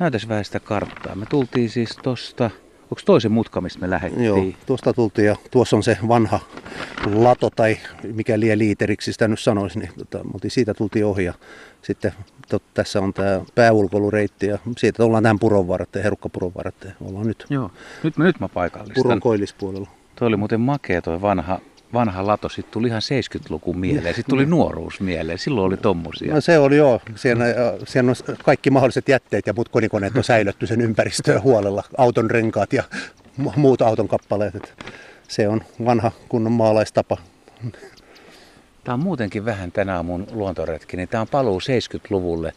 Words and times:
Näytäs 0.00 0.28
vähän 0.28 0.44
sitä 0.44 0.60
karttaa. 0.60 1.14
Me 1.14 1.26
tultiin 1.26 1.70
siis 1.70 1.98
tosta, 2.02 2.50
onko 2.82 3.00
toisen 3.04 3.32
mutka, 3.32 3.60
mistä 3.60 3.80
me 3.80 3.90
lähdettiin? 3.90 4.24
Joo, 4.24 4.44
tuosta 4.66 4.92
tultiin 4.92 5.26
ja 5.26 5.36
tuossa 5.50 5.76
on 5.76 5.82
se 5.82 5.98
vanha 6.08 6.40
lato 7.14 7.50
tai 7.50 7.78
mikä 8.14 8.40
liian 8.40 8.58
liiteriksi 8.58 9.12
sitä 9.12 9.28
nyt 9.28 9.40
sanoisi, 9.40 9.78
niin 9.78 9.90
tota, 9.98 10.18
siitä 10.48 10.74
tultiin 10.74 11.06
ohi 11.06 11.24
ja 11.24 11.34
sitten 11.82 12.12
tot, 12.48 12.62
tässä 12.74 13.00
on 13.00 13.14
tämä 13.14 13.40
pääulkoilureitti 13.54 14.46
ja 14.46 14.58
siitä 14.78 15.04
ollaan 15.04 15.22
tähän 15.22 15.38
puron 15.38 15.68
varteen, 15.68 16.02
herukkapuron 16.02 16.52
varteen. 16.54 16.94
Ollaan 17.00 17.26
nyt. 17.26 17.46
Joo, 17.50 17.70
nyt, 18.02 18.16
mä, 18.16 18.24
nyt 18.24 18.40
mä 18.40 18.48
paikallistan. 18.48 19.02
Puron 19.02 19.20
koillispuolella. 19.20 19.88
Toi 20.14 20.28
oli 20.28 20.36
muuten 20.36 20.60
makea 20.60 21.02
toi 21.02 21.20
vanha, 21.20 21.60
vanha 21.92 22.26
lato, 22.26 22.48
sitten 22.48 22.72
tuli 22.72 22.88
ihan 22.88 23.02
70-luku 23.36 23.74
mieleen, 23.74 24.14
sitten 24.14 24.30
tuli 24.30 24.46
nuoruus 24.46 25.00
mieleen, 25.00 25.38
silloin 25.38 25.66
oli 25.66 25.76
tommosia. 25.76 26.34
No 26.34 26.40
se 26.40 26.58
oli 26.58 26.76
joo, 26.76 27.00
siinä, 27.14 27.44
siinä 27.86 28.10
on 28.10 28.16
kaikki 28.44 28.70
mahdolliset 28.70 29.08
jätteet 29.08 29.46
ja 29.46 29.52
muut 29.52 29.68
konikoneet 29.68 30.16
on 30.16 30.24
säilytty 30.24 30.66
sen 30.66 30.80
ympäristöön 30.80 31.42
huolella, 31.42 31.82
auton 31.98 32.30
renkaat 32.30 32.72
ja 32.72 32.82
muut 33.56 33.82
auton 33.82 34.08
kappaleet. 34.08 34.74
Se 35.28 35.48
on 35.48 35.62
vanha 35.84 36.12
kunnon 36.28 36.52
maalaistapa. 36.52 37.16
Tämä 38.84 38.94
on 38.94 39.00
muutenkin 39.00 39.44
vähän 39.44 39.72
tänä 39.72 39.96
aamun 39.96 40.26
luontoretki, 40.32 40.96
niin 40.96 41.08
tämä 41.08 41.20
on 41.20 41.28
paluu 41.28 41.58
70-luvulle. 41.60 42.52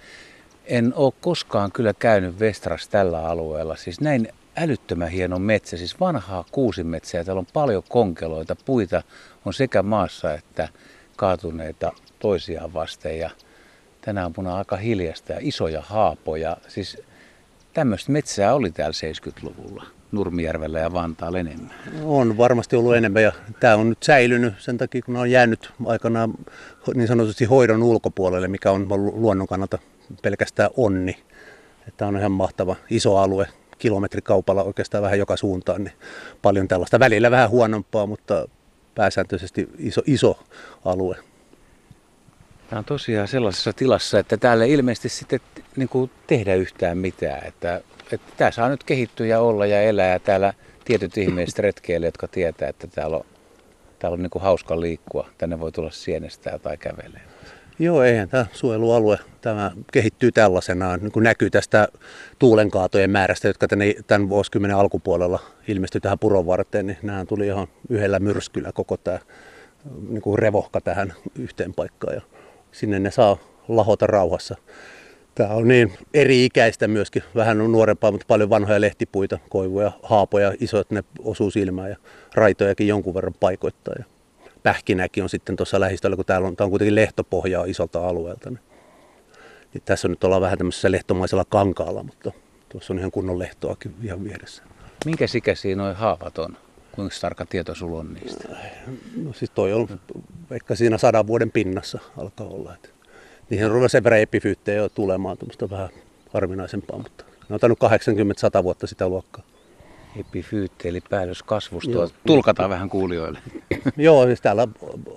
En 0.65 0.93
ole 0.95 1.13
koskaan 1.21 1.71
kyllä 1.71 1.93
käynyt 1.93 2.39
Vestras 2.39 2.87
tällä 2.87 3.27
alueella. 3.27 3.75
Siis 3.75 4.01
näin 4.01 4.27
älyttömän 4.57 5.09
hieno 5.09 5.39
metsä, 5.39 5.77
siis 5.77 5.99
vanhaa 5.99 6.45
kuusimetsää. 6.51 7.23
Täällä 7.23 7.39
on 7.39 7.47
paljon 7.53 7.83
konkeloita, 7.89 8.55
puita 8.65 9.03
on 9.45 9.53
sekä 9.53 9.83
maassa 9.83 10.33
että 10.33 10.69
kaatuneita 11.17 11.91
toisiaan 12.19 12.73
vasten. 12.73 13.19
Ja 13.19 13.29
tänä 14.01 14.23
aamuna 14.23 14.57
aika 14.57 14.75
hiljasta 14.77 15.33
ja 15.33 15.39
isoja 15.41 15.81
haapoja. 15.81 16.57
Siis 16.67 16.97
tämmöistä 17.73 18.11
metsää 18.11 18.55
oli 18.55 18.71
täällä 18.71 18.93
70-luvulla. 18.93 19.85
Nurmijärvellä 20.11 20.79
ja 20.79 20.93
Vantaalla 20.93 21.39
enemmän? 21.39 21.73
On 22.03 22.37
varmasti 22.37 22.75
ollut 22.75 22.95
enemmän 22.95 23.23
ja 23.23 23.31
tämä 23.59 23.75
on 23.75 23.89
nyt 23.89 24.03
säilynyt 24.03 24.53
sen 24.59 24.77
takia, 24.77 25.01
kun 25.01 25.15
on 25.15 25.31
jäänyt 25.31 25.71
aikanaan 25.85 26.33
niin 26.93 27.07
sanotusti 27.07 27.45
hoidon 27.45 27.83
ulkopuolelle, 27.83 28.47
mikä 28.47 28.71
on 28.71 28.87
luonnon 28.89 29.47
kannalta 29.47 29.77
pelkästään 30.21 30.69
onni. 30.77 31.23
Tämä 31.97 32.09
on 32.09 32.17
ihan 32.17 32.31
mahtava 32.31 32.75
iso 32.89 33.17
alue, 33.17 33.47
kilometrikaupalla 33.83 34.63
oikeastaan 34.63 35.03
vähän 35.03 35.19
joka 35.19 35.37
suuntaan, 35.37 35.83
niin 35.83 35.93
paljon 36.41 36.67
tällaista. 36.67 36.99
Välillä 36.99 37.31
vähän 37.31 37.49
huonompaa, 37.49 38.05
mutta 38.05 38.47
pääsääntöisesti 38.95 39.69
iso, 39.77 40.01
iso 40.05 40.39
alue. 40.85 41.15
Tämä 42.69 42.79
on 42.79 42.85
tosiaan 42.85 43.27
sellaisessa 43.27 43.73
tilassa, 43.73 44.19
että 44.19 44.37
täällä 44.37 44.65
ilmeisesti 44.65 45.09
sitten 45.09 45.39
niin 45.75 45.89
kuin 45.89 46.11
tehdä 46.27 46.55
yhtään 46.55 46.97
mitään. 46.97 47.47
Että 47.47 47.81
että 48.11 48.31
tämä 48.37 48.51
saa 48.51 48.69
nyt 48.69 48.83
kehittyä 48.83 49.25
ja 49.25 49.39
olla 49.39 49.65
ja 49.65 49.81
elää 49.81 50.13
ja 50.13 50.19
täällä 50.19 50.53
tietyt 50.85 51.17
ihmiset 51.17 51.59
retkeilijät, 51.59 52.13
jotka 52.13 52.27
tietää, 52.27 52.69
että 52.69 52.87
täällä 52.87 53.17
on, 53.17 53.25
täällä 53.99 54.13
on 54.13 54.21
niin 54.21 54.29
kuin 54.29 54.43
hauska 54.43 54.81
liikkua. 54.81 55.29
Tänne 55.37 55.59
voi 55.59 55.71
tulla 55.71 55.91
sienestää 55.91 56.59
tai 56.59 56.77
kävelee. 56.77 57.32
Joo, 57.83 58.03
eihän 58.03 58.29
tämä 58.29 58.45
suojelualue 58.53 59.19
tämä 59.41 59.71
kehittyy 59.91 60.31
tällaisenaan. 60.31 60.99
Niin 60.99 61.11
kuin 61.11 61.23
näkyy 61.23 61.49
tästä 61.49 61.87
tuulenkaatojen 62.39 63.09
määrästä, 63.09 63.47
jotka 63.47 63.67
tänne, 63.67 63.93
tämän 64.07 64.29
vuosikymmenen 64.29 64.77
alkupuolella 64.77 65.39
ilmestyi 65.67 66.01
tähän 66.01 66.19
puron 66.19 66.45
varteen, 66.45 66.87
niin 66.87 66.97
nämä 67.01 67.25
tuli 67.25 67.47
ihan 67.47 67.67
yhdellä 67.89 68.19
myrskyllä 68.19 68.71
koko 68.71 68.97
tämä 68.97 69.19
niin 70.09 70.21
kuin 70.21 70.39
revohka 70.39 70.81
tähän 70.81 71.13
yhteen 71.39 71.73
paikkaan. 71.73 72.15
Ja 72.15 72.21
sinne 72.71 72.99
ne 72.99 73.11
saa 73.11 73.37
lahota 73.67 74.07
rauhassa. 74.07 74.55
Tämä 75.35 75.49
on 75.49 75.67
niin 75.67 75.93
eri-ikäistä 76.13 76.87
myöskin, 76.87 77.23
vähän 77.35 77.61
on 77.61 77.71
nuorempaa, 77.71 78.11
mutta 78.11 78.25
paljon 78.27 78.49
vanhoja 78.49 78.81
lehtipuita, 78.81 79.39
koivuja, 79.49 79.91
haapoja, 80.03 80.53
isot 80.59 80.91
ne 80.91 81.03
osuu 81.19 81.51
silmään 81.51 81.89
ja 81.89 81.97
raitojakin 82.35 82.87
jonkun 82.87 83.13
verran 83.13 83.35
paikoittaa. 83.39 83.93
Ja 83.99 84.12
pähkinäkin 84.63 85.23
on 85.23 85.29
sitten 85.29 85.55
tuossa 85.55 85.79
lähistöllä, 85.79 86.15
kun 86.15 86.25
täällä 86.25 86.47
on, 86.47 86.55
tämä 86.55 86.65
on 86.65 86.69
kuitenkin 86.69 86.95
lehtopohjaa 86.95 87.65
isolta 87.65 88.07
alueelta. 88.07 88.49
Niin, 88.49 88.59
niin 89.73 89.81
tässä 89.85 90.07
on 90.07 90.11
nyt 90.11 90.23
ollaan 90.23 90.41
vähän 90.41 90.57
tämmöisessä 90.57 90.91
lehtomaisella 90.91 91.45
kankaalla, 91.45 92.03
mutta 92.03 92.31
tuossa 92.69 92.93
on 92.93 92.99
ihan 92.99 93.11
kunnon 93.11 93.39
lehtoakin 93.39 93.95
ihan 94.03 94.23
vieressä. 94.23 94.63
Minkä 95.05 95.25
ikäisiä 95.35 95.75
noin 95.75 95.95
haavat 95.95 96.37
on? 96.37 96.57
Kuinka 96.91 97.15
tarkka 97.21 97.45
tieto 97.45 97.75
sulla 97.75 97.99
on 97.99 98.13
niistä? 98.13 98.47
No 99.15 99.33
siis 99.33 99.51
toi 99.51 99.73
on 99.73 99.99
vaikka 100.49 100.75
siinä 100.75 100.97
sadan 100.97 101.27
vuoden 101.27 101.51
pinnassa 101.51 101.99
alkaa 102.17 102.47
olla. 102.47 102.75
Että 102.75 102.89
niihin 103.49 103.71
on 103.71 103.89
sen 103.89 104.03
verran 104.03 104.21
epifyyttejä 104.21 104.77
jo 104.77 104.89
tulemaan, 104.89 105.37
tuommoista 105.37 105.69
vähän 105.69 105.89
harvinaisempaa, 106.33 106.97
mutta 106.97 107.23
ne 107.49 107.53
on 107.53 107.59
tainnut 107.59 107.79
80-100 108.59 108.63
vuotta 108.63 108.87
sitä 108.87 109.09
luokkaa. 109.09 109.43
Epifyytti 110.19 110.87
eli 110.87 111.01
päällöskasvustoa. 111.09 112.09
Tulkataan 112.25 112.69
vähän 112.69 112.89
kuulijoille. 112.89 113.39
Joo, 113.97 114.25
siis 114.25 114.41
täällä 114.41 114.67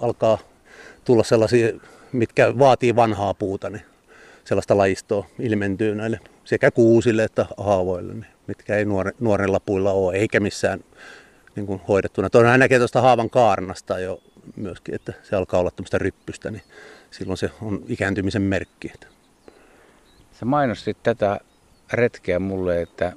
alkaa 0.01 0.39
tulla 1.05 1.25
sellaisia, 1.25 1.73
mitkä 2.13 2.59
vaatii 2.59 2.97
vanhaa 2.97 3.35
puuta, 3.35 3.71
niin 3.71 3.83
sellaista 4.45 4.77
lajistoa 4.77 5.27
ilmentyy 5.39 5.95
näille 5.95 6.21
sekä 6.45 6.71
kuusille 6.71 7.25
että 7.25 7.47
haavoille, 7.57 8.13
niin 8.13 8.27
mitkä 8.47 8.77
ei 8.77 8.85
nuore, 8.85 9.13
nuorella 9.21 9.61
puilla 9.61 9.93
ole, 9.93 10.17
eikä 10.17 10.41
missään 10.41 10.81
niin 11.57 11.67
kuin 11.67 11.81
hoidettuna. 11.89 12.31
Toinen 12.31 12.61
näkee 12.61 12.79
tuosta 12.79 13.01
haavan 13.01 13.31
kaarnasta 13.31 13.99
jo 13.99 14.21
myöskin, 14.57 14.95
että 14.95 15.13
se 15.23 15.37
alkaa 15.37 15.61
olla 15.61 15.71
tämmöistä 15.71 15.99
ryppystä, 15.99 16.51
niin 16.51 16.63
silloin 17.11 17.37
se 17.37 17.51
on 17.63 17.85
ikääntymisen 17.89 18.43
merkki. 18.43 18.93
Sä 20.33 20.45
mainostit 20.45 21.03
tätä 21.03 21.41
retkeä 21.93 22.39
mulle, 22.39 22.83
että 22.83 23.13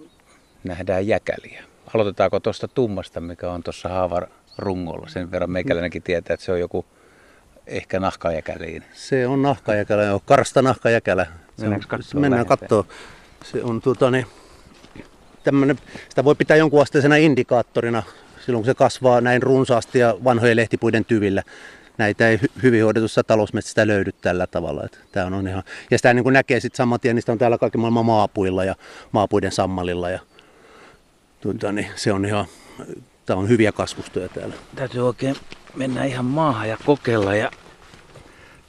nähdään 0.63 1.07
jäkäliä. 1.07 1.69
Aloitetaanko 1.94 2.39
tuosta 2.39 2.67
tummasta, 2.67 3.22
mikä 3.22 3.51
on 3.51 3.63
tuossa 3.63 3.89
haavar 3.89 4.27
rungolla? 4.57 5.07
Sen 5.07 5.31
verran 5.31 5.51
meikäläinenkin 5.51 6.03
tietää, 6.03 6.33
että 6.33 6.45
se 6.45 6.51
on 6.51 6.59
joku 6.59 6.85
ehkä 7.67 8.00
nahkajäkäliin. 8.00 8.83
Se 8.94 9.27
on 9.27 9.41
nahkajäkälä, 9.41 10.03
joo. 10.03 10.22
Karsta 10.25 10.61
nahkajäkälä. 10.61 11.25
Katsoa 11.88 12.22
Mennään 12.22 12.45
katsoa. 12.45 12.85
Se 13.44 13.63
on 13.63 13.81
tuota, 13.81 14.11
niin, 14.11 14.25
tämmönen, 15.44 15.79
sitä 16.09 16.23
voi 16.23 16.35
pitää 16.35 16.57
jonkun 16.57 16.81
asteisena 16.81 17.16
indikaattorina 17.16 18.03
silloin, 18.45 18.63
kun 18.63 18.66
se 18.66 18.73
kasvaa 18.73 19.22
näin 19.22 19.44
runsaasti 19.44 19.99
ja 19.99 20.17
vanhojen 20.23 20.57
lehtipuiden 20.57 21.05
tyvillä 21.05 21.44
näitä 21.97 22.29
ei 22.29 22.39
hyvin 22.63 22.83
hoidetussa 22.83 23.23
talousmetsästä 23.23 23.88
löydy 23.88 24.11
tällä 24.11 24.47
tavalla. 24.47 24.83
Että 24.83 24.97
tämä 25.11 25.38
on 25.38 25.47
ihan, 25.47 25.63
ja 25.91 25.97
sitä 25.97 26.13
niin 26.13 26.23
kuin 26.23 26.33
näkee 26.33 26.59
sitten 26.59 26.78
saman 26.78 26.99
tien, 26.99 27.16
niistä 27.16 27.31
on 27.31 27.38
täällä 27.38 27.57
kaikki 27.57 27.78
maailman 27.78 28.05
maapuilla 28.05 28.63
ja 28.63 28.75
maapuiden 29.11 29.51
sammalilla. 29.51 30.09
Ja, 30.09 30.19
tuota, 31.41 31.72
niin 31.72 31.88
se 31.95 32.13
on 32.13 32.25
ihan, 32.25 32.45
tämä 33.25 33.39
on 33.39 33.50
hyviä 33.50 33.72
kasvustoja 33.72 34.29
täällä. 34.29 34.55
Täytyy 34.75 35.07
oikein 35.07 35.35
mennä 35.75 36.05
ihan 36.05 36.25
maahan 36.25 36.69
ja 36.69 36.77
kokeilla. 36.85 37.35
Ja... 37.35 37.51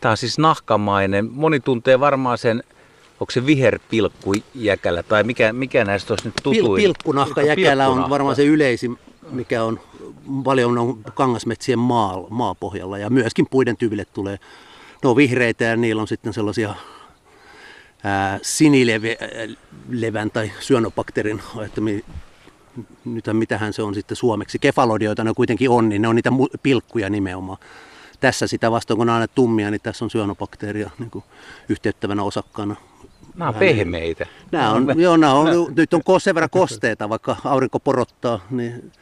Tämä 0.00 0.10
on 0.10 0.16
siis 0.16 0.38
nahkamainen. 0.38 1.30
Moni 1.32 1.60
tuntee 1.60 2.00
varmaan 2.00 2.38
sen, 2.38 2.62
onko 3.20 3.30
se 3.30 3.46
viherpilkku 3.46 4.34
jäkälä 4.54 5.02
tai 5.02 5.24
mikä, 5.24 5.52
mikä 5.52 5.84
näistä 5.84 6.12
olisi 6.12 6.24
nyt 6.24 6.34
tutuin? 6.42 6.64
Pil, 6.64 6.74
pilkkunahka 6.74 7.42
jäkälä 7.42 7.88
on 7.88 8.10
varmaan 8.10 8.36
se 8.36 8.44
yleisin, 8.44 8.98
mikä 9.30 9.64
on 9.64 9.80
paljon 10.44 10.78
on 10.78 11.04
kangasmetsien 11.14 11.78
maa, 11.78 12.26
maapohjalla 12.30 12.98
ja 12.98 13.10
myöskin 13.10 13.46
puiden 13.50 13.76
tyville 13.76 14.04
tulee, 14.04 14.38
ne 15.02 15.08
on 15.08 15.16
vihreitä 15.16 15.64
ja 15.64 15.76
niillä 15.76 16.02
on 16.02 16.08
sitten 16.08 16.32
sellaisia 16.32 16.74
ää, 18.04 18.38
sinilevän 18.42 20.30
tai 20.30 20.52
syönobakteerin, 20.60 21.42
että 21.66 21.80
nyt 23.04 23.24
mitähän 23.32 23.72
se 23.72 23.82
on 23.82 23.94
sitten 23.94 24.16
suomeksi, 24.16 24.58
kefalodioita 24.58 25.24
ne 25.24 25.34
kuitenkin 25.34 25.70
on, 25.70 25.88
niin 25.88 26.02
ne 26.02 26.08
on 26.08 26.16
niitä 26.16 26.30
pilkkuja 26.62 27.10
nimenomaan. 27.10 27.58
Tässä 28.20 28.46
sitä 28.46 28.70
vastoin, 28.70 28.98
kun 28.98 29.08
on 29.08 29.14
aina 29.14 29.28
tummia, 29.28 29.70
niin 29.70 29.80
tässä 29.80 30.04
on 30.04 30.10
syönobakteeria 30.10 30.90
niin 30.98 31.10
kuin 31.10 31.24
yhteyttävänä 31.68 32.22
osakkaana. 32.22 32.76
Nämä 33.34 33.48
on 33.48 33.54
pehmeitä. 33.54 34.26
Nämä 34.52 34.70
on, 34.70 35.00
joo, 35.00 35.16
nämä 35.16 35.32
on, 35.32 35.74
nyt 35.76 35.94
on 35.94 36.20
sen 36.20 36.34
verran 36.34 36.50
kosteita, 36.50 37.08
vaikka 37.08 37.36
aurinko 37.44 37.80
porottaa, 37.80 38.40
niin 38.50 38.92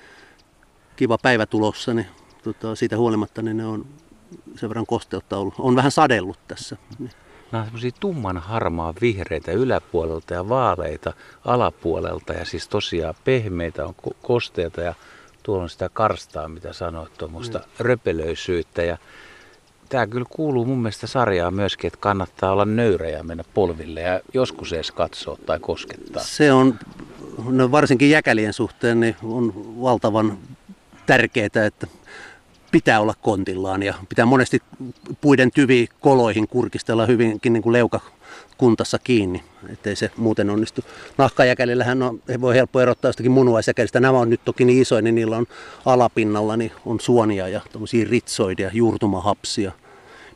kiva 0.96 1.18
päivä 1.18 1.46
tulossa, 1.46 1.94
niin 1.94 2.06
tota, 2.42 2.74
siitä 2.74 2.96
huolimatta 2.96 3.42
niin 3.42 3.56
ne 3.56 3.66
on 3.66 3.86
sen 4.56 4.68
verran 4.68 4.86
kosteutta 4.86 5.38
ollut. 5.38 5.54
On 5.58 5.76
vähän 5.76 5.90
sadellut 5.90 6.38
tässä. 6.48 6.76
Nämä 7.52 7.62
on 7.62 7.66
semmoisia 7.66 7.90
tumman 8.00 8.38
harmaa 8.38 8.94
vihreitä 9.00 9.52
yläpuolelta 9.52 10.34
ja 10.34 10.48
vaaleita 10.48 11.12
alapuolelta 11.44 12.32
ja 12.32 12.44
siis 12.44 12.68
tosiaan 12.68 13.14
pehmeitä 13.24 13.86
on 13.86 13.94
kosteita 14.22 14.80
ja 14.80 14.94
tuolla 15.42 15.62
on 15.62 15.70
sitä 15.70 15.90
karstaa, 15.92 16.48
mitä 16.48 16.72
sanoit, 16.72 17.14
tuommoista 17.18 17.58
mm. 17.58 17.64
röpelöisyyttä 17.78 18.82
ja 18.82 18.98
tämä 19.88 20.06
kyllä 20.06 20.26
kuuluu 20.30 20.64
mun 20.64 20.78
mielestä 20.78 21.06
sarjaan 21.06 21.54
myöskin, 21.54 21.88
että 21.88 21.98
kannattaa 22.00 22.52
olla 22.52 22.64
nöyrä 22.64 23.08
ja 23.08 23.24
mennä 23.24 23.44
polville 23.54 24.00
ja 24.00 24.20
joskus 24.34 24.72
edes 24.72 24.90
katsoa 24.90 25.38
tai 25.46 25.58
koskettaa. 25.60 26.22
Se 26.22 26.52
on, 26.52 26.78
no 27.44 27.70
varsinkin 27.70 28.10
jäkälien 28.10 28.52
suhteen, 28.52 29.00
niin 29.00 29.16
on 29.22 29.52
valtavan 29.82 30.38
tärkeää, 31.06 31.66
että 31.66 31.86
pitää 32.70 33.00
olla 33.00 33.14
kontillaan 33.22 33.82
ja 33.82 33.94
pitää 34.08 34.26
monesti 34.26 34.62
puiden 35.20 35.50
tyvi 35.50 35.88
koloihin 36.00 36.48
kurkistella 36.48 37.06
hyvinkin 37.06 37.52
niin 37.52 37.62
kuin 37.62 37.72
leukakuntassa 37.72 38.98
kiinni. 38.98 39.42
ettei 39.68 39.96
se 39.96 40.10
muuten 40.16 40.50
onnistu. 40.50 40.84
Nahkajäkälillähän 41.18 42.02
on, 42.02 42.22
voi 42.40 42.54
helppo 42.54 42.80
erottaa 42.80 43.08
jostakin 43.08 43.32
munuaisjäkälistä. 43.32 44.00
Nämä 44.00 44.18
on 44.18 44.30
nyt 44.30 44.40
toki 44.44 44.64
niin 44.64 44.82
isoja, 44.82 45.02
niin 45.02 45.14
niillä 45.14 45.36
on 45.36 45.46
alapinnalla 45.84 46.56
niin 46.56 46.72
on 46.86 47.00
suonia 47.00 47.48
ja 47.48 47.60
ritsoidia, 48.10 48.70
juurtumahapsia, 48.72 49.72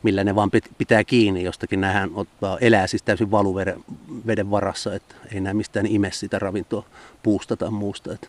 millä 0.03 0.23
ne 0.23 0.35
vaan 0.35 0.51
pitää 0.77 1.03
kiinni 1.03 1.43
jostakin. 1.43 1.81
Nähän 1.81 2.11
ottaa, 2.15 2.57
elää 2.61 2.87
siis 2.87 3.03
täysin 3.03 3.31
valuveden 3.31 3.83
veden 4.27 4.51
varassa, 4.51 4.95
että 4.95 5.15
ei 5.33 5.41
näe 5.41 5.53
mistään 5.53 5.85
ime 5.85 6.11
sitä 6.11 6.39
ravintoa 6.39 6.85
puusta 7.23 7.57
tai 7.57 7.71
muusta. 7.71 8.13
Että 8.13 8.27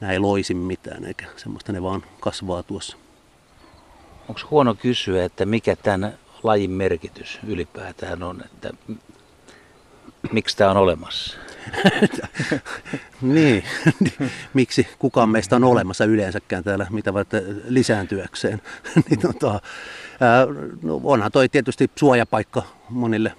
nämä 0.00 0.12
ei 0.12 0.18
loisi 0.18 0.54
mitään 0.54 1.04
eikä 1.04 1.26
semmoista, 1.36 1.72
ne 1.72 1.82
vaan 1.82 2.02
kasvaa 2.20 2.62
tuossa. 2.62 2.96
Onko 4.28 4.40
huono 4.50 4.74
kysyä, 4.74 5.24
että 5.24 5.46
mikä 5.46 5.76
tämän 5.76 6.18
lajin 6.42 6.70
merkitys 6.70 7.38
ylipäätään 7.46 8.22
on, 8.22 8.42
että 8.44 8.70
miksi 10.32 10.56
tämä 10.56 10.70
on 10.70 10.76
olemassa? 10.76 11.36
niin, 13.22 13.64
miksi 14.54 14.86
kukaan 14.98 15.28
meistä 15.28 15.56
on 15.56 15.64
olemassa 15.64 16.04
yleensäkään 16.04 16.64
täällä, 16.64 16.86
mitä 16.90 17.14
vaikka 17.14 17.36
lisääntyäkseen. 17.68 18.62
niin, 19.10 19.20
tota, 19.20 19.60
ää, 20.20 20.46
no 20.82 21.00
onhan 21.04 21.32
toi 21.32 21.48
tietysti 21.48 21.90
suojapaikka 21.96 22.62
monille 22.88 23.32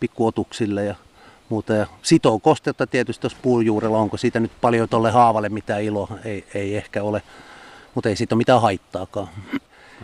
pikkuotuksille 0.00 0.84
ja 0.84 0.94
muuta. 1.48 1.74
Ja 1.74 1.86
sitoo 2.02 2.38
kostetta 2.38 2.86
tietysti 2.86 3.20
tuossa 3.20 3.38
puujuurella, 3.42 3.98
onko 3.98 4.16
siitä 4.16 4.40
nyt 4.40 4.52
paljon 4.60 4.88
tuolle 4.88 5.10
haavalle 5.10 5.48
mitään 5.48 5.82
iloa, 5.82 6.18
ei, 6.24 6.44
ei 6.54 6.76
ehkä 6.76 7.02
ole, 7.02 7.22
mutta 7.94 8.08
ei 8.08 8.16
siitä 8.16 8.34
ole 8.34 8.38
mitään 8.38 8.62
haittaakaan. 8.62 9.28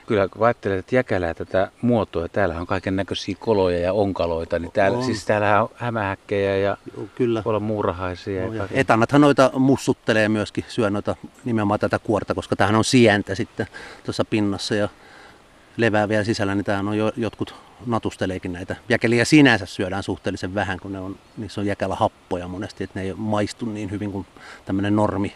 Kyllä 0.07 0.29
kun 0.29 0.47
ajattelet, 0.47 0.79
että 0.79 0.97
jäkälää 0.97 1.35
tätä 1.35 1.71
muotoa, 1.83 2.29
täällä 2.29 2.61
on 2.61 2.67
kaiken 2.67 2.97
näköisiä 2.97 3.37
koloja 3.39 3.79
ja 3.79 3.93
onkaloita, 3.93 4.59
niin 4.59 4.73
täällä, 4.73 4.99
on. 4.99 5.05
siis 5.05 5.25
täällä 5.25 5.63
on 5.63 5.69
hämähäkkejä 5.75 6.57
ja 6.57 6.77
Joo, 6.97 7.07
kyllä. 7.15 7.43
olla 7.45 7.61
muurahaisia. 7.61 8.47
No, 8.47 8.55
ja 8.55 8.69
etannathan 8.73 9.21
noita 9.21 9.51
mussuttelee 9.55 10.29
myöskin, 10.29 10.65
syö 10.69 10.91
noita 10.91 11.17
nimenomaan 11.45 11.81
tätä 11.81 11.99
kuorta, 11.99 12.35
koska 12.35 12.57
tähän 12.57 12.75
on 12.75 12.85
sientä 12.85 13.35
sitten 13.35 13.67
tuossa 14.05 14.25
pinnassa 14.25 14.75
ja 14.75 14.89
levää 15.77 16.09
vielä 16.09 16.25
sisällä, 16.25 16.55
niin 16.55 16.65
tämähän 16.65 16.89
on 16.89 16.99
jo, 16.99 17.13
jotkut 17.17 17.55
natusteleekin 17.87 18.53
näitä. 18.53 18.77
Jäkeliä 18.89 19.25
sinänsä 19.25 19.67
syödään 19.67 20.03
suhteellisen 20.03 20.55
vähän, 20.55 20.81
kun 20.81 20.93
ne 20.93 21.01
on, 21.01 21.17
niissä 21.37 21.61
on 21.61 21.67
jäkälä 21.67 21.95
happoja 21.95 22.49
monesti, 22.49 22.85
että 22.85 23.01
ne 23.01 23.07
ei 23.07 23.15
maistu 23.17 23.67
niin 23.67 23.91
hyvin 23.91 24.13
kuin 24.13 24.27
tämmöinen 24.65 24.97
normi 24.97 25.35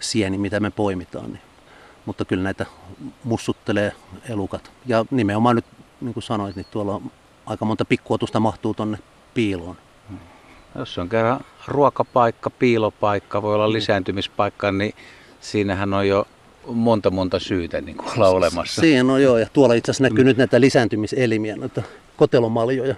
sieni, 0.00 0.38
mitä 0.38 0.60
me 0.60 0.70
poimitaan. 0.70 1.32
Niin 1.32 1.42
mutta 2.06 2.24
kyllä 2.24 2.42
näitä 2.42 2.66
mussuttelee 3.24 3.92
elukat. 4.28 4.70
Ja 4.86 5.04
nimenomaan 5.10 5.56
nyt, 5.56 5.64
niin 6.00 6.14
kuin 6.14 6.24
sanoit, 6.24 6.56
niin 6.56 6.66
tuolla 6.70 6.94
on 6.94 7.10
aika 7.46 7.64
monta 7.64 7.84
pikkuotusta 7.84 8.40
mahtuu 8.40 8.74
tonne 8.74 8.98
piiloon. 9.34 9.76
Jos 10.78 10.98
on 10.98 11.08
kerran 11.08 11.40
ruokapaikka, 11.66 12.50
piilopaikka, 12.50 13.42
voi 13.42 13.54
olla 13.54 13.68
mm. 13.68 13.72
lisääntymispaikka, 13.72 14.72
niin 14.72 14.94
siinähän 15.40 15.94
on 15.94 16.08
jo 16.08 16.26
monta 16.66 17.10
monta 17.10 17.38
syytä 17.38 17.80
niin 17.80 17.96
kuin 17.96 18.10
olla 18.16 18.28
olemassa. 18.28 18.80
Siinä 18.80 19.12
on 19.12 19.22
joo, 19.22 19.38
ja 19.38 19.46
tuolla 19.52 19.74
itse 19.74 19.90
asiassa 19.90 20.04
näkyy 20.04 20.24
mm. 20.24 20.28
nyt 20.28 20.36
näitä 20.36 20.60
lisääntymiselimiä, 20.60 21.56
noita 21.56 21.82
kotelomaljoja. 22.16 22.94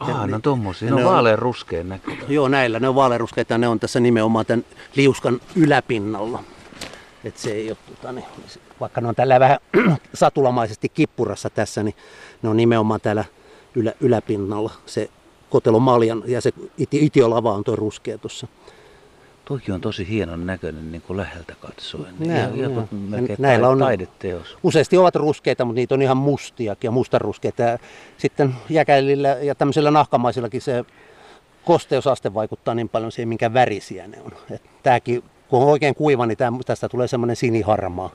Ah, 0.00 0.28
no 0.28 0.40
tommosia, 0.40 0.94
ne 0.94 1.04
on 1.04 1.12
vaaleanruskeen 1.12 1.88
näkyvä. 1.88 2.16
Joo, 2.28 2.48
näillä 2.48 2.80
ne 2.80 2.88
on 2.88 2.94
vaaleanruskeita 2.94 3.54
ja 3.54 3.58
ne 3.58 3.68
on 3.68 3.80
tässä 3.80 4.00
nimenomaan 4.00 4.46
tämän 4.46 4.64
liuskan 4.96 5.40
yläpinnalla. 5.56 6.44
Että 7.26 7.40
se 7.40 7.52
ei 7.52 7.68
ole, 7.68 7.76
tota, 7.88 8.12
niin, 8.12 8.24
vaikka 8.80 9.00
ne 9.00 9.08
on 9.08 9.14
tällä 9.14 9.40
vähän 9.40 9.58
satulamaisesti 10.14 10.88
kippurassa 10.88 11.50
tässä, 11.50 11.82
niin 11.82 11.94
ne 12.42 12.48
on 12.48 12.56
nimenomaan 12.56 13.00
täällä 13.00 13.24
ylä, 13.74 13.92
yläpinnalla. 14.00 14.70
Se 14.86 15.10
kotelomaljan 15.50 16.22
ja 16.26 16.40
se 16.40 16.52
iti, 16.78 17.04
itiolava 17.04 17.52
on 17.52 17.64
tuo 17.64 17.76
ruskea 17.76 18.18
tuossa. 18.18 18.46
Toki 19.44 19.72
on 19.72 19.80
tosi 19.80 20.08
hienon 20.08 20.46
näköinen 20.46 20.92
niin 20.92 21.02
kuin 21.02 21.16
läheltä 21.16 21.54
katsoen. 21.60 22.14
Nää, 22.18 22.50
näillä 23.38 23.68
on 23.68 23.78
taideteos. 23.78 24.58
Useasti 24.62 24.96
ovat 24.96 25.16
ruskeita, 25.16 25.64
mutta 25.64 25.76
niitä 25.76 25.94
on 25.94 26.02
ihan 26.02 26.16
mustiakin 26.16 26.88
ja 26.88 26.92
mustaruskeita. 26.92 27.62
Ja 27.62 27.78
sitten 28.18 28.54
jäkälillä 28.70 29.28
ja 29.28 29.54
tämmöisillä 29.54 29.90
nahkamaisillakin 29.90 30.60
se 30.60 30.84
kosteusaste 31.64 32.34
vaikuttaa 32.34 32.74
niin 32.74 32.88
paljon 32.88 33.12
siihen, 33.12 33.28
minkä 33.28 33.54
värisiä 33.54 34.08
ne 34.08 34.20
on. 34.24 34.32
Et 34.50 34.62
tämäkin 34.82 35.22
kun 35.48 35.62
on 35.62 35.68
oikein 35.68 35.94
kuiva, 35.94 36.26
niin 36.26 36.38
tästä 36.66 36.88
tulee 36.88 37.08
semmoinen 37.08 37.36
siniharmaa. 37.36 38.10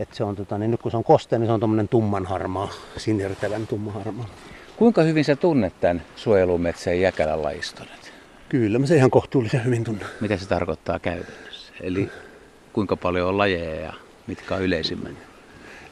Et 0.00 0.08
se 0.12 0.24
on, 0.24 0.36
tota, 0.36 0.58
niin 0.58 0.70
nyt 0.70 0.82
kun 0.82 0.90
se 0.90 0.96
on 0.96 1.04
koste, 1.04 1.38
niin 1.38 1.46
se 1.46 1.52
on 1.52 1.60
tuommoinen 1.60 1.88
tumman 1.88 2.26
harmaa, 2.26 2.68
sinirtävän 2.96 3.66
tumman 3.66 3.94
harmaa. 3.94 4.26
Kuinka 4.76 5.02
hyvin 5.02 5.24
sä 5.24 5.36
tunnet 5.36 5.80
tämän 5.80 6.02
suojelumetsän 6.16 7.00
jäkälän 7.00 7.42
lajiston? 7.42 7.86
Kyllä, 8.48 8.78
mä 8.78 8.86
se 8.86 8.96
ihan 8.96 9.10
kohtuullisen 9.10 9.64
hyvin 9.64 9.84
tunnen. 9.84 10.08
Mitä 10.20 10.36
se 10.36 10.48
tarkoittaa 10.48 10.98
käytännössä? 10.98 11.72
Eli 11.80 12.08
kuinka 12.72 12.96
paljon 12.96 13.28
on 13.28 13.38
lajeja 13.38 13.80
ja 13.80 13.92
mitkä 14.26 14.54
on 14.54 14.62
yleisimmät? 14.62 15.12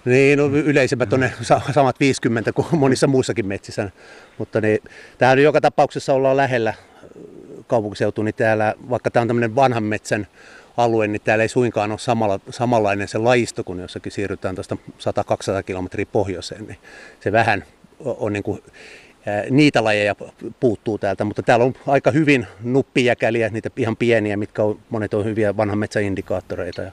Niin, 0.05 0.39
no 0.39 0.47
yleisimmät 0.47 1.13
on 1.13 1.21
ne 1.21 1.33
samat 1.73 2.01
50 2.01 2.53
kuin 2.53 2.67
monissa 2.73 3.07
muissakin 3.07 3.47
metsissä. 3.47 3.91
Mutta 4.39 4.61
niin, 4.61 4.79
tämähän 5.19 5.43
joka 5.43 5.61
tapauksessa 5.61 6.13
ollaan 6.13 6.37
lähellä 6.37 6.75
kaupunkiseutu, 7.67 8.23
niin 8.23 8.35
täällä, 8.35 8.75
vaikka 8.91 9.11
tämä 9.11 9.23
on 9.23 9.29
tämmöinen 9.29 9.55
vanhan 9.55 9.85
metsän 9.85 10.27
alue, 10.77 11.07
niin 11.07 11.23
täällä 11.25 11.43
ei 11.43 11.49
suinkaan 11.49 11.91
ole 11.91 11.99
samalla, 11.99 12.41
samanlainen 12.51 13.09
se 13.09 13.19
laisto, 13.19 13.65
kun 13.65 13.81
jossakin 13.81 14.13
siirrytään 14.13 14.55
tuosta 14.55 14.77
100-200 15.61 15.63
kilometriä 15.67 16.07
pohjoiseen, 16.13 16.67
niin 16.67 16.79
se 17.21 17.33
vähän 17.33 17.65
on, 18.01 18.17
on 18.19 18.33
niin 18.33 18.43
kuin, 18.43 18.63
niitä 19.51 19.85
lajeja 19.85 20.15
puuttuu 20.61 20.99
täältä, 20.99 21.25
mutta 21.25 21.43
täällä 21.43 21.65
on 21.65 21.75
aika 21.87 22.11
hyvin 22.11 22.47
nuppijäkäliä, 22.63 23.49
niitä 23.49 23.71
ihan 23.77 23.97
pieniä, 23.97 24.37
mitkä 24.37 24.63
on, 24.63 24.79
monet 24.91 25.15
on 25.15 25.25
hyviä 25.25 25.57
vanhan 25.57 25.79
metsäindikaattoreita 25.79 26.83
ja 26.83 26.93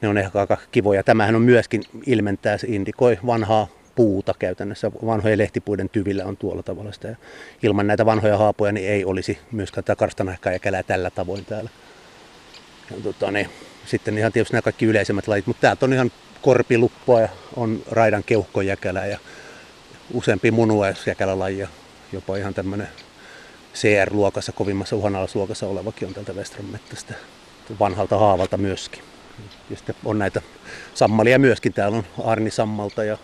ne 0.00 0.08
on 0.08 0.18
ehkä 0.18 0.40
aika 0.40 0.56
kivoja. 0.70 1.02
Tämähän 1.02 1.34
on 1.34 1.42
myöskin 1.42 1.82
ilmentää, 2.06 2.58
se 2.58 2.66
indikoi 2.70 3.18
vanhaa 3.26 3.68
puuta 3.94 4.34
käytännössä. 4.38 4.92
Vanhojen 4.92 5.38
lehtipuiden 5.38 5.88
tyvillä 5.88 6.24
on 6.24 6.36
tuolla 6.36 6.62
tavalla 6.62 6.92
sitä. 6.92 7.08
Ja 7.08 7.16
ilman 7.62 7.86
näitä 7.86 8.06
vanhoja 8.06 8.38
haapoja 8.38 8.72
niin 8.72 8.88
ei 8.88 9.04
olisi 9.04 9.38
myöskään 9.52 9.84
tätä 9.84 9.96
karstanahkaa 9.96 10.52
ja 10.52 10.58
kälää 10.58 10.82
tällä 10.82 11.10
tavoin 11.10 11.44
täällä. 11.44 11.70
Ja, 12.90 12.96
tota, 13.02 13.30
niin, 13.30 13.48
sitten 13.86 14.18
ihan 14.18 14.32
tietysti 14.32 14.52
nämä 14.52 14.62
kaikki 14.62 14.86
yleisemmät 14.86 15.28
lajit, 15.28 15.46
mutta 15.46 15.60
täältä 15.60 15.86
on 15.86 15.92
ihan 15.92 16.12
korpiluppua 16.42 17.20
ja 17.20 17.28
on 17.56 17.82
raidan 17.90 18.24
keuhkojäkälä 18.24 19.06
ja 19.06 19.18
useampi 20.12 20.50
munuaisjäkälälajia, 20.50 21.68
jopa 22.12 22.36
ihan 22.36 22.54
tämmöinen 22.54 22.88
CR-luokassa, 23.74 24.52
kovimmassa 24.52 24.96
uhanalaisluokassa 24.96 25.66
olevakin 25.66 26.08
on 26.08 26.14
tältä 26.14 26.36
Vestran 26.36 26.66
mettästä, 26.66 27.14
vanhalta 27.80 28.18
haavalta 28.18 28.56
myöskin. 28.56 29.13
Ja 29.70 29.76
sitten 29.76 29.94
on 30.04 30.18
näitä 30.18 30.42
sammalia 30.94 31.38
myöskin. 31.38 31.72
Täällä 31.72 31.98
on 31.98 32.04
Arni 32.24 32.50
Sammalta 32.50 33.04
ja 33.04 33.18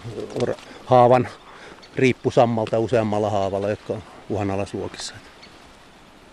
Haavan 0.86 1.28
Riippusammalta 1.96 2.78
useammalla 2.78 3.30
haavalla, 3.30 3.70
jotka 3.70 3.92
on 3.92 4.02
uhanalaisuokissa. 4.28 5.14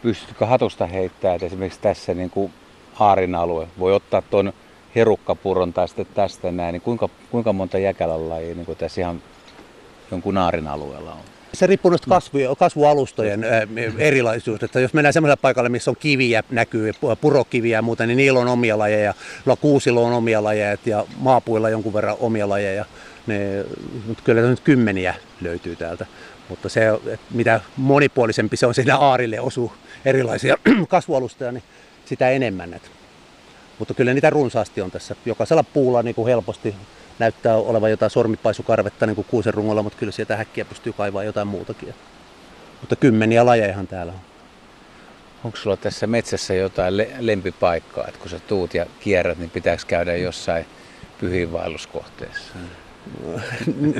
Pystytkö 0.01 0.45
hatusta 0.45 0.85
heittää, 0.85 1.33
että 1.33 1.45
esimerkiksi 1.45 1.79
tässä 1.79 2.13
niin 2.13 2.29
kuin 2.29 2.53
Aarin 2.99 3.35
alue 3.35 3.67
voi 3.79 3.93
ottaa 3.93 4.21
tuon 4.21 4.53
herukkapuron 4.95 5.73
tai 5.73 5.87
sitten 5.87 6.07
tästä 6.13 6.51
näin, 6.51 6.73
niin 6.73 6.81
kuinka, 6.81 7.09
kuinka 7.31 7.53
monta 7.53 7.77
jäkälän 7.77 8.29
lajia 8.29 8.55
niin 8.55 8.65
kuin 8.65 8.77
tässä 8.77 9.01
ihan 9.01 9.21
jonkun 10.11 10.37
Aarin 10.37 10.67
alueella 10.67 11.11
on? 11.11 11.36
Se 11.57 11.67
riippuu 11.67 11.91
noista 11.91 12.09
kasvu, 12.09 12.55
kasvualustojen 12.59 13.45
erilaisuudesta. 13.97 14.79
Jos 14.79 14.93
mennään 14.93 15.13
sellaiselle 15.13 15.41
paikalle, 15.41 15.69
missä 15.69 15.91
on 15.91 15.97
kiviä, 15.99 16.43
näkyy 16.49 16.91
purokiviä 17.21 17.77
ja 17.77 17.81
muuta, 17.81 18.05
niin 18.05 18.17
niillä 18.17 18.39
on 18.39 18.47
omia 18.47 18.77
lajeja. 18.77 19.13
Kuusilla 19.61 20.01
on 20.01 20.13
omia 20.13 20.43
lajeja 20.43 20.77
ja 20.85 21.05
maapuilla 21.19 21.69
jonkun 21.69 21.93
verran 21.93 22.17
omia 22.19 22.49
lajeja. 22.49 22.85
Ne, 23.27 23.65
mutta 24.07 24.23
kyllä 24.23 24.41
nyt 24.41 24.59
kymmeniä 24.59 25.15
löytyy 25.41 25.75
täältä. 25.75 26.05
Mutta 26.49 26.69
se, 26.69 26.81
mitä 27.31 27.61
monipuolisempi 27.77 28.57
se 28.57 28.65
on, 28.65 28.73
siinä 28.73 28.97
aarille 28.97 29.39
osuu 29.39 29.73
erilaisia 30.05 30.57
kasvualustoja, 30.87 31.51
niin 31.51 31.63
sitä 32.05 32.29
enemmän. 32.29 32.81
Mutta 33.79 33.93
kyllä 33.93 34.13
niitä 34.13 34.29
runsaasti 34.29 34.81
on 34.81 34.91
tässä. 34.91 35.15
Jokaisella 35.25 35.63
puulla 35.63 36.03
niin 36.03 36.15
kuin 36.15 36.27
helposti 36.27 36.75
näyttää 37.19 37.55
olevan 37.55 37.91
jotain 37.91 38.09
sormipaisukarvetta 38.09 39.05
niin 39.05 39.15
kuin 39.15 39.27
kuusen 39.29 39.53
rungolla, 39.53 39.83
mutta 39.83 39.99
kyllä 39.99 40.11
sieltä 40.11 40.37
häkkiä 40.37 40.65
pystyy 40.65 40.93
kaivamaan 40.93 41.25
jotain 41.25 41.47
muutakin. 41.47 41.93
Mutta 42.81 42.95
kymmeniä 42.95 43.45
lajejahan 43.45 43.87
täällä 43.87 44.11
on. 44.11 44.19
Onko 45.43 45.57
sulla 45.57 45.77
tässä 45.77 46.07
metsässä 46.07 46.53
jotain 46.53 46.97
le- 46.97 47.09
lempipaikkaa, 47.19 48.07
että 48.07 48.19
kun 48.19 48.29
sä 48.29 48.39
tuut 48.39 48.73
ja 48.73 48.85
kierrät, 48.99 49.37
niin 49.37 49.49
pitääkö 49.49 49.83
käydä 49.87 50.15
jossain 50.15 50.65
pyhiinvaelluskohteessa? 51.19 52.53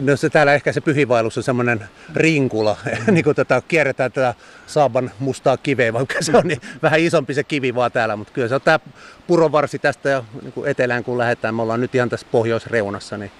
No 0.01 0.15
se 0.15 0.29
täällä 0.29 0.53
ehkä 0.53 0.73
se 0.73 0.81
pyhivaellus 0.81 1.37
on 1.37 1.43
semmoinen 1.43 1.89
rinkula, 2.15 2.77
niin 3.11 3.23
kuin 3.23 3.35
tätä, 3.35 3.61
kierretään 3.67 4.11
tätä 4.11 4.33
Saaban 4.67 5.11
mustaa 5.19 5.57
kiveä, 5.57 5.93
vaikka 5.93 6.21
se 6.21 6.37
on 6.37 6.47
niin 6.47 6.61
vähän 6.81 6.99
isompi 6.99 7.33
se 7.33 7.43
kivi 7.43 7.75
vaan 7.75 7.91
täällä, 7.91 8.15
mutta 8.15 8.33
kyllä 8.33 8.47
se 8.47 8.55
on 8.55 8.61
tämä 8.61 8.79
purovarsi 9.27 9.79
tästä 9.79 10.09
ja 10.09 10.23
niin 10.41 10.53
kuin 10.53 10.69
etelään 10.69 11.03
kun 11.03 11.17
lähdetään, 11.17 11.55
me 11.55 11.61
ollaan 11.61 11.81
nyt 11.81 11.95
ihan 11.95 12.09
tässä 12.09 12.27
pohjoisreunassa, 12.31 13.17
niin 13.17 13.31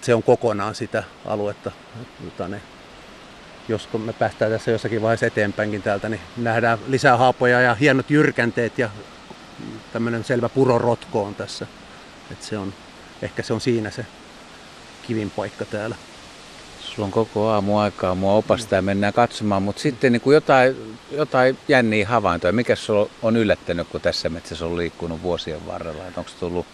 se 0.00 0.14
on 0.14 0.22
kokonaan 0.22 0.74
sitä 0.74 1.04
aluetta. 1.24 1.72
Jota 2.24 2.48
ne, 2.48 2.60
jos 3.68 3.88
me 4.04 4.12
päästään 4.12 4.50
tässä 4.50 4.70
jossakin 4.70 5.02
vaiheessa 5.02 5.26
eteenpäinkin 5.26 5.82
täältä, 5.82 6.08
niin 6.08 6.20
nähdään 6.36 6.78
lisää 6.88 7.16
haapoja 7.16 7.60
ja 7.60 7.74
hienot 7.74 8.10
jyrkänteet 8.10 8.78
ja 8.78 8.90
tämmöinen 9.92 10.24
selvä 10.24 10.48
purorotko 10.48 11.22
on 11.22 11.34
tässä. 11.34 11.66
Et 12.32 12.42
se 12.42 12.58
on, 12.58 12.74
ehkä 13.22 13.42
se 13.42 13.52
on 13.52 13.60
siinä 13.60 13.90
se 13.90 14.06
kivin 15.06 15.30
paikka 15.30 15.64
täällä. 15.64 15.96
Sulla 16.80 17.06
on 17.06 17.12
koko 17.12 17.48
aamu 17.48 17.78
aikaa 17.78 18.14
mua 18.14 18.32
opastaa 18.32 18.76
ja 18.76 18.82
mennään 18.82 19.12
katsomaan, 19.12 19.62
mutta 19.62 19.82
sitten 19.82 20.12
niin 20.12 20.20
kuin 20.20 20.34
jotain, 20.34 20.96
jotain 21.10 21.58
jänniä 21.68 22.08
havaintoja. 22.08 22.52
Mikä 22.52 22.76
sulla 22.76 23.10
on 23.22 23.36
yllättänyt, 23.36 23.88
kun 23.88 24.00
tässä 24.00 24.28
metsässä 24.28 24.66
on 24.66 24.76
liikkunut 24.76 25.22
vuosien 25.22 25.66
varrella? 25.66 26.02
Onko 26.16 26.30
tullut 26.40 26.66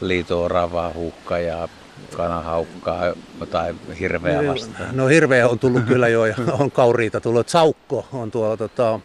liito 0.00 0.48
ravaa, 0.48 0.92
huhka 0.94 1.38
ja 1.38 1.68
kanahaukkaa, 2.16 3.14
jotain 3.40 3.80
hirveä 4.00 4.46
vastaan? 4.46 4.96
No 4.96 5.06
hirveä 5.06 5.48
on 5.48 5.58
tullut 5.58 5.84
kyllä 5.84 6.08
jo 6.08 6.26
ja 6.26 6.34
on 6.60 6.70
kauriita 6.70 7.20
tullut. 7.20 7.48
Saukko 7.48 8.06
on 8.12 8.30
tuolla 8.30 8.56
tota, 8.56 9.00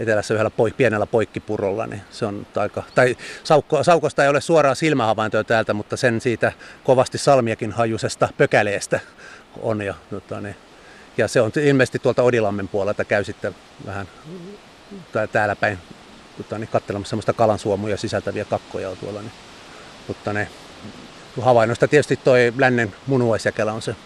etelässä 0.00 0.34
yhdellä 0.34 0.50
poik- 0.50 0.74
pienellä 0.76 1.06
poikkipurolla, 1.06 1.86
niin 1.86 2.02
se 2.10 2.26
on 2.26 2.46
aika, 2.56 2.82
tai 2.94 3.16
saukko, 3.44 3.84
saukosta 3.84 4.22
ei 4.24 4.30
ole 4.30 4.40
suoraa 4.40 4.74
silmähavaintoa 4.74 5.44
täältä, 5.44 5.74
mutta 5.74 5.96
sen 5.96 6.20
siitä 6.20 6.52
kovasti 6.84 7.18
salmiakin 7.18 7.72
hajusesta 7.72 8.28
pökäleestä 8.38 9.00
on 9.60 9.82
jo. 9.82 9.94
Tota, 10.10 10.40
niin, 10.40 10.56
ja 11.16 11.28
se 11.28 11.40
on 11.40 11.52
ilmeisesti 11.62 11.98
tuolta 11.98 12.22
Odilammen 12.22 12.68
puolelta 12.68 13.04
käy 13.04 13.24
sitten 13.24 13.54
vähän 13.86 14.08
täällä 15.32 15.56
päin 15.56 15.78
tota, 16.36 16.58
niin, 16.58 16.68
katselemassa 16.68 17.10
semmoista 17.10 17.32
kalansuomuja 17.32 17.96
sisältäviä 17.96 18.44
kakkoja 18.44 18.88
on 18.88 18.96
tuolla. 18.96 19.20
Niin, 19.20 19.32
mutta 20.08 20.32
ne 20.32 20.48
havainnosta 21.40 21.88
tietysti 21.88 22.16
toi 22.16 22.52
lännen 22.58 22.94
munuaisjakela 23.06 23.72
on 23.72 23.82
se 23.82 23.96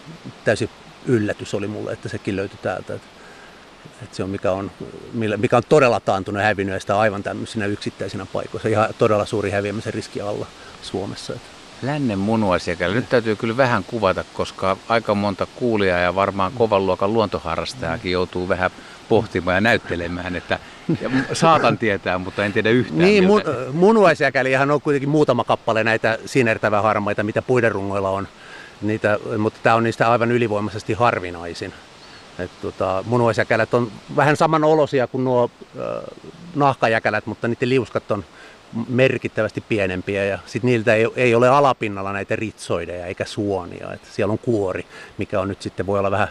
täysin 0.45 0.69
yllätys 1.05 1.53
oli 1.53 1.67
mulle, 1.67 1.91
että 1.91 2.09
sekin 2.09 2.35
löytyi 2.35 2.59
täältä. 2.61 2.93
Että, 2.93 3.16
että 4.03 4.15
se 4.15 4.23
on 4.23 4.29
mikä 4.29 4.51
on, 4.51 4.71
mikä 5.37 5.57
on 5.57 5.63
todella 5.69 5.99
taantunut 5.99 6.41
ja 6.41 6.47
hävinnyt 6.47 6.73
ja 6.73 6.79
sitä 6.79 6.99
aivan 6.99 7.23
tämmöisinä 7.23 7.65
yksittäisinä 7.65 8.25
paikoissa. 8.33 8.69
Ihan 8.69 8.89
todella 8.97 9.25
suuri 9.25 9.51
häviämisen 9.51 9.93
riski 9.93 10.21
alla 10.21 10.47
Suomessa. 10.81 11.33
Että. 11.33 11.47
Lännen 11.81 12.19
munuaisjakela. 12.19 12.95
Nyt 12.95 13.09
täytyy 13.09 13.35
kyllä 13.35 13.57
vähän 13.57 13.83
kuvata, 13.83 14.23
koska 14.33 14.77
aika 14.89 15.15
monta 15.15 15.47
kuulijaa 15.55 15.99
ja 15.99 16.15
varmaan 16.15 16.51
kovan 16.51 16.85
luokan 16.85 17.13
luontoharrastajakin 17.13 18.11
joutuu 18.11 18.49
vähän 18.49 18.71
pohtimaan 19.09 19.55
ja 19.55 19.61
näyttelemään, 19.61 20.35
että 20.35 20.59
ja 21.01 21.09
saatan 21.33 21.77
tietää, 21.77 22.17
mutta 22.17 22.45
en 22.45 22.53
tiedä 22.53 22.69
yhtään. 22.69 22.99
Niin, 22.99 23.23
mun, 23.23 23.41
munuaisjäkäliähän 23.73 24.71
on 24.71 24.81
kuitenkin 24.81 25.09
muutama 25.09 25.43
kappale 25.43 25.83
näitä 25.83 26.17
sinertävää 26.25 26.81
harmaita, 26.81 27.23
mitä 27.23 27.41
puiden 27.41 27.71
rungoilla 27.71 28.09
on. 28.09 28.27
Niitä, 28.81 29.19
mutta 29.37 29.59
tämä 29.63 29.75
on 29.75 29.83
niistä 29.83 30.11
aivan 30.11 30.31
ylivoimaisesti 30.31 30.93
harvinaisin. 30.93 31.73
Et, 32.39 32.51
tota, 32.61 33.03
munuaisjäkälät 33.07 33.73
on 33.73 33.91
vähän 34.15 34.37
samanolosia 34.37 35.07
kuin 35.07 35.23
nuo 35.23 35.51
äh, 35.79 35.85
nahkajäkälät, 36.55 37.25
mutta 37.25 37.47
niiden 37.47 37.69
liuskat 37.69 38.11
on 38.11 38.25
merkittävästi 38.89 39.63
pienempiä 39.69 40.25
ja 40.25 40.39
sit 40.45 40.63
niiltä 40.63 40.95
ei, 40.95 41.07
ei 41.15 41.35
ole 41.35 41.49
alapinnalla 41.49 42.13
näitä 42.13 42.35
ritsoideja 42.35 43.05
eikä 43.05 43.25
suonia. 43.25 43.93
Et 43.93 44.01
siellä 44.11 44.31
on 44.31 44.39
kuori, 44.39 44.85
mikä 45.17 45.39
on 45.39 45.47
nyt 45.47 45.61
sitten 45.61 45.85
voi 45.85 45.99
olla 45.99 46.11
vähän 46.11 46.29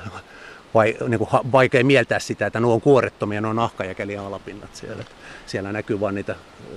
vai, 0.75 0.97
niin 1.09 1.19
kuin 1.19 1.31
vaikea 1.53 1.85
mieltää 1.85 2.19
sitä, 2.19 2.47
että 2.47 2.61
nuo 2.61 2.75
on 2.75 2.81
kuorettomia, 2.81 3.41
nuo 3.41 3.53
nahkajakelien 3.53 4.21
alapinnat 4.21 4.77
siellä. 4.77 5.05
Siellä 5.47 5.73
näkyy 5.73 6.01
vain 6.01 6.15
niitä 6.15 6.37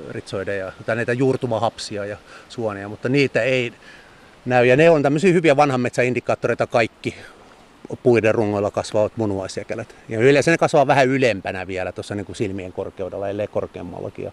ritsoideja 0.10 0.72
tai 0.86 0.96
näitä 0.96 1.14
juurtumahapsia 1.14 2.06
ja 2.06 2.18
suonia, 2.50 2.90
mutta 2.90 3.10
niitä 3.10 3.42
ei 3.42 3.74
näy. 4.46 4.66
Ja 4.66 4.76
ne 4.76 4.90
on 4.90 5.04
tämmöisiä 5.04 5.34
hyviä 5.34 5.56
vanhan 5.56 5.82
metsäindikaattoreita 5.82 6.68
kaikki 6.68 7.16
puiden 8.04 8.36
rungoilla 8.36 8.72
kasvavat 8.72 9.18
munuaisjäkelät. 9.18 9.96
Ja 10.10 10.20
yleensä 10.20 10.52
ne 10.52 10.58
kasvaa 10.58 10.88
vähän 10.88 11.08
ylempänä 11.08 11.68
vielä 11.68 11.92
tuossa 11.92 12.16
niin 12.16 12.26
silmien 12.34 12.74
korkeudella, 12.74 13.30
ellei 13.30 13.48
korkeammallakin. 13.48 14.26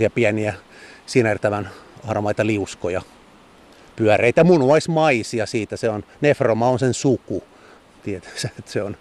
Ja 0.00 0.10
pieniä 0.10 0.54
sinertävän 1.06 1.70
harmaita 2.02 2.46
liuskoja, 2.46 3.02
pyöreitä 3.96 4.44
munuaismaisia 4.44 5.46
siitä. 5.46 5.76
Se 5.76 5.88
on, 5.88 6.04
nefroma 6.20 6.68
on 6.68 6.78
sen 6.78 6.94
suku 6.94 7.44
tietysti, 8.02 8.48
että 8.58 8.70
se 8.70 8.82
on 8.82 8.96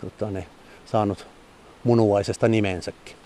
tota, 0.00 0.30
ne, 0.30 0.46
saanut 0.84 1.26
munuaisesta 1.84 2.48
nimensäkin. 2.48 3.21